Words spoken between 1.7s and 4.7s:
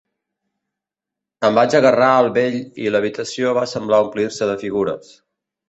agarrar al vell i l'habitació va semblar omplir-se de